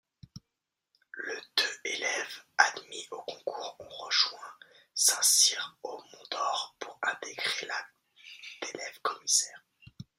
[1.11, 4.39] Le deux élèves admis au concours ont rejoint
[4.95, 7.85] Saint-Cyr-au-Mont-d'Or pour intégrer la
[8.63, 9.63] d’élèves commissaires.